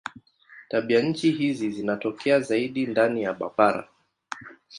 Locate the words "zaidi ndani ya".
2.39-3.33